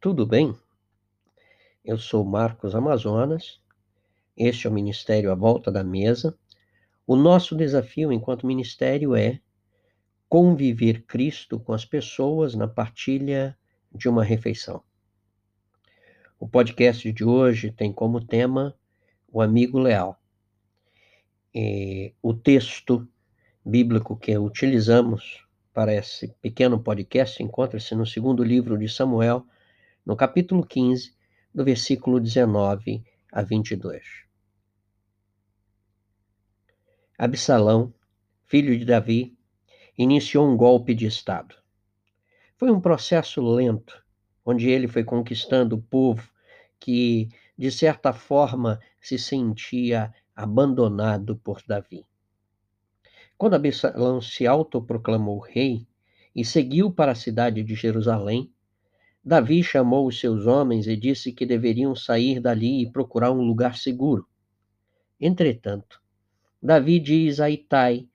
tudo 0.00 0.26
bem? 0.26 0.54
Eu 1.84 1.96
sou 1.96 2.24
Marcos 2.24 2.74
Amazonas, 2.74 3.60
este 4.36 4.66
é 4.66 4.70
o 4.70 4.72
Ministério 4.72 5.32
à 5.32 5.34
Volta 5.34 5.72
da 5.72 5.82
Mesa. 5.82 6.36
O 7.06 7.16
nosso 7.16 7.56
desafio 7.56 8.12
enquanto 8.12 8.46
ministério 8.46 9.16
é 9.16 9.40
conviver 10.28 11.02
Cristo 11.06 11.58
com 11.58 11.72
as 11.72 11.84
pessoas 11.84 12.54
na 12.54 12.68
partilha 12.68 13.56
de 13.90 14.08
uma 14.08 14.22
refeição. 14.22 14.82
O 16.38 16.46
podcast 16.46 17.10
de 17.10 17.24
hoje 17.24 17.72
tem 17.72 17.92
como 17.92 18.24
tema 18.24 18.74
o 19.32 19.40
amigo 19.40 19.78
leal. 19.78 20.20
E 21.54 22.12
o 22.20 22.34
texto 22.34 23.08
bíblico 23.64 24.14
que 24.14 24.36
utilizamos 24.36 25.46
para 25.72 25.94
esse 25.94 26.28
pequeno 26.42 26.78
podcast 26.78 27.42
encontra-se 27.42 27.94
no 27.94 28.04
segundo 28.04 28.44
livro 28.44 28.78
de 28.78 28.88
Samuel, 28.88 29.46
no 30.06 30.14
capítulo 30.14 30.64
15, 30.64 31.12
do 31.52 31.64
versículo 31.64 32.20
19 32.20 33.02
a 33.32 33.42
22. 33.42 34.04
Absalão, 37.18 37.92
filho 38.44 38.78
de 38.78 38.84
Davi, 38.84 39.36
iniciou 39.98 40.48
um 40.48 40.56
golpe 40.56 40.94
de 40.94 41.06
Estado. 41.06 41.56
Foi 42.56 42.70
um 42.70 42.80
processo 42.80 43.42
lento, 43.42 44.00
onde 44.44 44.70
ele 44.70 44.86
foi 44.86 45.02
conquistando 45.02 45.74
o 45.74 45.82
povo 45.82 46.30
que, 46.78 47.28
de 47.58 47.72
certa 47.72 48.12
forma, 48.12 48.78
se 49.00 49.18
sentia 49.18 50.14
abandonado 50.36 51.36
por 51.36 51.60
Davi. 51.66 52.06
Quando 53.36 53.54
Absalão 53.54 54.20
se 54.20 54.46
autoproclamou 54.46 55.40
rei 55.40 55.84
e 56.32 56.44
seguiu 56.44 56.92
para 56.92 57.10
a 57.10 57.16
cidade 57.16 57.64
de 57.64 57.74
Jerusalém, 57.74 58.52
Davi 59.28 59.60
chamou 59.60 60.06
os 60.06 60.20
seus 60.20 60.46
homens 60.46 60.86
e 60.86 60.96
disse 60.96 61.32
que 61.32 61.44
deveriam 61.44 61.96
sair 61.96 62.38
dali 62.38 62.82
e 62.82 62.88
procurar 62.88 63.32
um 63.32 63.42
lugar 63.42 63.76
seguro. 63.76 64.24
Entretanto, 65.20 66.00
Davi 66.62 67.00
diz 67.00 67.40
a 67.40 67.50
Itai 67.50 68.06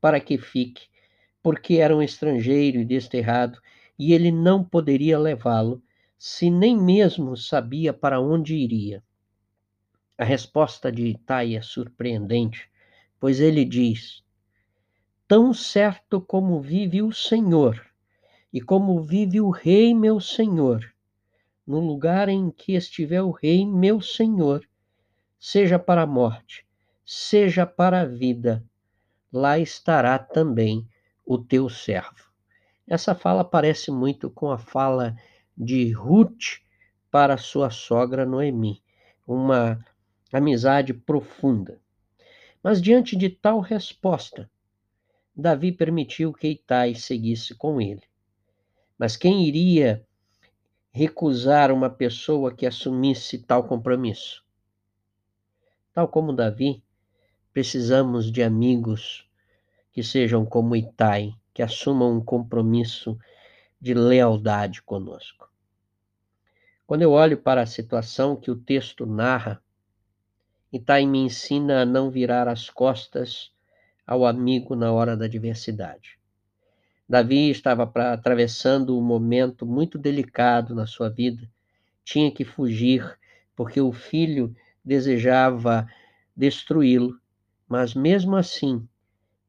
para 0.00 0.20
que 0.20 0.38
fique, 0.38 0.86
porque 1.42 1.78
era 1.78 1.96
um 1.96 2.00
estrangeiro 2.00 2.78
e 2.78 2.84
desterrado, 2.84 3.58
e 3.98 4.12
ele 4.12 4.30
não 4.30 4.62
poderia 4.62 5.18
levá-lo, 5.18 5.82
se 6.16 6.48
nem 6.48 6.80
mesmo 6.80 7.36
sabia 7.36 7.92
para 7.92 8.20
onde 8.20 8.54
iria. 8.54 9.02
A 10.16 10.22
resposta 10.22 10.92
de 10.92 11.04
Itai 11.04 11.56
é 11.56 11.62
surpreendente, 11.62 12.70
pois 13.18 13.40
ele 13.40 13.64
diz: 13.64 14.22
tão 15.26 15.52
certo 15.52 16.20
como 16.20 16.60
vive 16.60 17.02
o 17.02 17.12
Senhor 17.12 17.89
e 18.52 18.60
como 18.60 19.00
vive 19.02 19.40
o 19.40 19.50
Rei 19.50 19.94
meu 19.94 20.18
Senhor, 20.18 20.84
no 21.66 21.78
lugar 21.78 22.28
em 22.28 22.50
que 22.50 22.72
estiver 22.74 23.22
o 23.22 23.30
Rei 23.30 23.64
meu 23.64 24.00
Senhor, 24.00 24.66
seja 25.38 25.78
para 25.78 26.02
a 26.02 26.06
morte, 26.06 26.66
seja 27.04 27.64
para 27.64 28.00
a 28.00 28.04
vida, 28.04 28.64
lá 29.32 29.58
estará 29.58 30.18
também 30.18 30.86
o 31.24 31.38
teu 31.38 31.68
servo. 31.68 32.30
Essa 32.88 33.14
fala 33.14 33.44
parece 33.44 33.90
muito 33.92 34.28
com 34.28 34.50
a 34.50 34.58
fala 34.58 35.16
de 35.56 35.92
Ruth 35.92 36.60
para 37.08 37.36
sua 37.36 37.70
sogra 37.70 38.26
Noemi, 38.26 38.82
uma 39.24 39.78
amizade 40.32 40.92
profunda. 40.92 41.80
Mas 42.62 42.82
diante 42.82 43.14
de 43.16 43.30
tal 43.30 43.60
resposta, 43.60 44.50
Davi 45.34 45.70
permitiu 45.70 46.32
que 46.32 46.48
Itai 46.48 46.96
seguisse 46.96 47.54
com 47.54 47.80
ele. 47.80 48.09
Mas 49.00 49.16
quem 49.16 49.48
iria 49.48 50.06
recusar 50.92 51.72
uma 51.72 51.88
pessoa 51.88 52.54
que 52.54 52.66
assumisse 52.66 53.38
tal 53.38 53.64
compromisso? 53.64 54.44
Tal 55.94 56.06
como 56.06 56.34
Davi, 56.34 56.84
precisamos 57.50 58.30
de 58.30 58.42
amigos 58.42 59.26
que 59.90 60.02
sejam 60.02 60.44
como 60.44 60.76
Itai, 60.76 61.32
que 61.54 61.62
assumam 61.62 62.18
um 62.18 62.22
compromisso 62.22 63.18
de 63.80 63.94
lealdade 63.94 64.82
conosco. 64.82 65.50
Quando 66.86 67.00
eu 67.00 67.12
olho 67.12 67.38
para 67.38 67.62
a 67.62 67.66
situação 67.66 68.36
que 68.36 68.50
o 68.50 68.56
texto 68.56 69.06
narra, 69.06 69.62
Itai 70.70 71.06
me 71.06 71.20
ensina 71.20 71.80
a 71.80 71.86
não 71.86 72.10
virar 72.10 72.48
as 72.48 72.68
costas 72.68 73.50
ao 74.06 74.26
amigo 74.26 74.76
na 74.76 74.92
hora 74.92 75.16
da 75.16 75.24
adversidade. 75.24 76.19
Davi 77.10 77.50
estava 77.50 77.88
pra, 77.88 78.12
atravessando 78.12 78.96
um 78.96 79.02
momento 79.02 79.66
muito 79.66 79.98
delicado 79.98 80.76
na 80.76 80.86
sua 80.86 81.10
vida. 81.10 81.50
Tinha 82.04 82.30
que 82.30 82.44
fugir, 82.44 83.18
porque 83.56 83.80
o 83.80 83.90
filho 83.90 84.54
desejava 84.84 85.88
destruí-lo, 86.36 87.20
mas 87.68 87.94
mesmo 87.94 88.36
assim, 88.36 88.88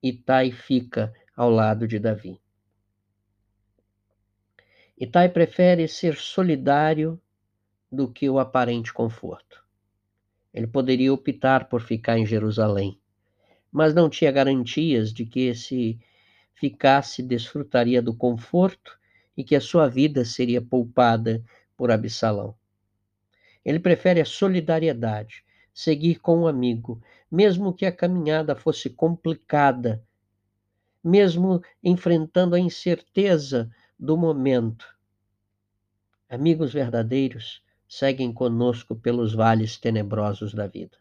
Itai 0.01 0.49
fica 0.49 1.13
ao 1.37 1.51
lado 1.51 1.87
de 1.87 1.99
Davi. 1.99 2.41
Itai 4.99 5.29
prefere 5.29 5.87
ser 5.87 6.15
solidário 6.15 7.21
do 7.91 8.11
que 8.11 8.27
o 8.27 8.39
aparente 8.39 8.91
conforto. 8.91 9.63
Ele 10.51 10.65
poderia 10.65 11.13
optar 11.13 11.69
por 11.69 11.81
ficar 11.81 12.17
em 12.17 12.25
Jerusalém, 12.25 12.99
mas 13.71 13.93
não 13.93 14.09
tinha 14.09 14.31
garantias 14.31 15.13
de 15.13 15.27
que 15.27 15.53
se 15.53 15.99
ficasse 16.53 17.23
desfrutaria 17.23 18.01
do 18.01 18.13
conforto 18.13 18.99
e 19.35 19.43
que 19.43 19.55
a 19.55 19.61
sua 19.61 19.87
vida 19.87 20.23
seria 20.25 20.61
poupada 20.61 21.43
por 21.75 21.91
Absalão. 21.91 22.55
Ele 23.63 23.79
prefere 23.79 24.19
a 24.19 24.25
solidariedade, 24.25 25.43
seguir 25.73 26.19
com 26.19 26.41
um 26.41 26.47
amigo, 26.47 27.01
mesmo 27.31 27.73
que 27.73 27.85
a 27.85 27.91
caminhada 27.91 28.55
fosse 28.55 28.89
complicada, 28.89 30.03
mesmo 31.03 31.61
enfrentando 31.83 32.55
a 32.55 32.59
incerteza 32.59 33.71
do 33.97 34.17
momento. 34.17 34.85
Amigos 36.29 36.73
verdadeiros 36.73 37.63
seguem 37.87 38.31
conosco 38.31 38.95
pelos 38.95 39.33
vales 39.33 39.77
tenebrosos 39.77 40.53
da 40.53 40.67
vida. 40.67 41.00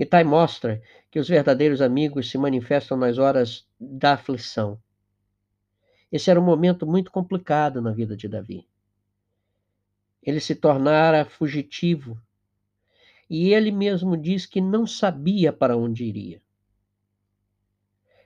Itai 0.00 0.24
mostra 0.24 0.80
que 1.10 1.18
os 1.20 1.28
verdadeiros 1.28 1.82
amigos 1.82 2.30
se 2.30 2.38
manifestam 2.38 2.96
nas 2.96 3.18
horas 3.18 3.68
da 3.78 4.14
aflição. 4.14 4.80
Esse 6.10 6.30
era 6.30 6.40
um 6.40 6.44
momento 6.44 6.86
muito 6.86 7.12
complicado 7.12 7.82
na 7.82 7.92
vida 7.92 8.16
de 8.16 8.26
Davi. 8.26 8.66
Ele 10.22 10.40
se 10.40 10.54
tornara 10.54 11.26
fugitivo 11.26 12.18
e 13.28 13.52
ele 13.52 13.70
mesmo 13.70 14.16
diz 14.16 14.46
que 14.46 14.58
não 14.58 14.86
sabia 14.86 15.52
para 15.52 15.76
onde 15.76 16.04
iria. 16.04 16.40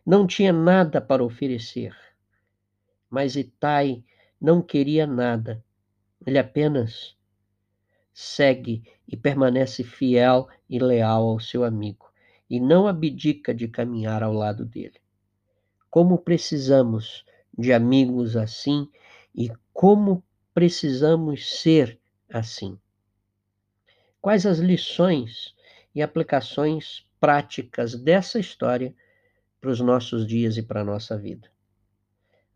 Não 0.06 0.28
tinha 0.28 0.52
nada 0.52 1.00
para 1.00 1.24
oferecer, 1.24 1.92
mas 3.10 3.34
Itai 3.34 4.04
não 4.41 4.62
queria 4.62 5.08
nada, 5.08 5.64
ele 6.24 6.38
apenas 6.38 7.16
segue 8.14 8.84
e 9.08 9.16
permanece 9.16 9.82
fiel 9.82 10.48
e 10.70 10.78
leal 10.78 11.25
ao 11.25 11.41
seu 11.41 11.64
amigo, 11.64 12.12
e 12.48 12.60
não 12.60 12.86
abdica 12.86 13.52
de 13.52 13.66
caminhar 13.66 14.22
ao 14.22 14.32
lado 14.32 14.64
dele. 14.64 15.00
Como 15.91 16.16
precisamos 16.19 17.26
de 17.56 17.72
amigos 17.72 18.36
assim 18.36 18.88
e 19.34 19.50
como 19.72 20.24
precisamos 20.54 21.58
ser 21.58 21.98
assim. 22.30 22.78
Quais 24.21 24.47
as 24.47 24.59
lições 24.59 25.54
e 25.92 26.00
aplicações 26.00 27.04
práticas 27.21 27.94
dessa 27.97 28.39
história 28.39 28.94
para 29.60 29.71
os 29.71 29.80
nossos 29.80 30.27
dias 30.27 30.56
e 30.56 30.62
para 30.62 30.83
a 30.83 30.84
nossa 30.84 31.18
vida? 31.18 31.50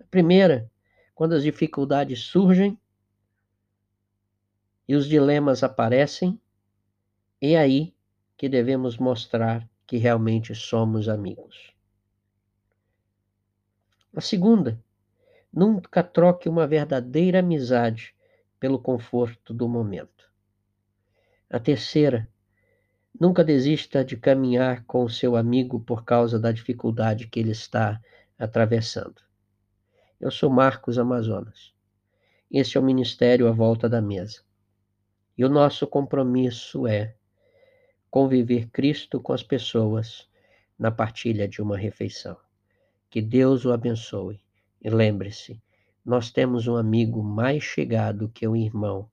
A 0.01 0.05
primeira, 0.05 0.71
quando 1.15 1.35
as 1.35 1.43
dificuldades 1.43 2.21
surgem, 2.21 2.79
e 4.89 4.97
os 4.97 5.07
dilemas 5.07 5.63
aparecem, 5.63 6.41
é 7.41 7.57
aí 7.57 7.95
que 8.37 8.49
devemos 8.49 8.97
mostrar 8.97 9.69
que 9.87 9.99
realmente 9.99 10.55
somos 10.55 11.09
amigos. 11.09 11.73
A 14.15 14.21
segunda, 14.21 14.83
nunca 15.53 16.03
troque 16.03 16.49
uma 16.49 16.67
verdadeira 16.67 17.41
amizade 17.41 18.15
pelo 18.59 18.79
conforto 18.79 19.53
do 19.53 19.69
momento. 19.69 20.31
A 21.51 21.59
terceira, 21.61 22.29
nunca 23.19 23.45
desista 23.45 24.05
de 24.05 24.17
caminhar 24.17 24.85
com 24.85 25.05
o 25.05 25.11
seu 25.11 25.37
amigo 25.37 25.81
por 25.81 26.05
causa 26.05 26.39
da 26.39 26.51
dificuldade 26.51 27.27
que 27.27 27.41
ele 27.41 27.51
está 27.51 28.01
atravessando. 28.39 29.21
Eu 30.21 30.31
sou 30.31 30.51
Marcos 30.51 30.99
Amazonas. 30.99 31.73
Este 32.51 32.77
é 32.77 32.81
o 32.81 32.85
Ministério 32.85 33.47
à 33.47 33.53
Volta 33.53 33.89
da 33.89 34.01
Mesa. 34.01 34.48
E 35.39 35.45
o 35.45 35.49
nosso 35.49 35.87
compromisso 35.87 36.85
é 36.85 37.15
conviver 38.11 38.69
Cristo 38.71 39.21
com 39.21 39.33
as 39.33 39.43
pessoas 39.45 40.29
na 40.77 40.91
partilha 40.91 41.47
de 41.47 41.63
uma 41.63 41.79
refeição. 41.79 42.37
Que 43.09 43.23
Deus 43.23 43.65
o 43.65 43.73
abençoe. 43.73 44.41
E 44.83 44.91
lembre-se, 44.91 45.63
nós 46.05 46.33
temos 46.33 46.67
um 46.67 46.77
amigo 46.77 47.23
mais 47.23 47.63
chegado 47.63 48.29
que 48.29 48.49
o 48.49 48.57
irmão, 48.57 49.09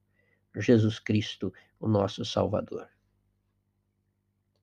Jesus 0.56 0.98
Cristo, 0.98 1.54
o 1.80 1.88
nosso 1.88 2.26
Salvador. 2.26 2.88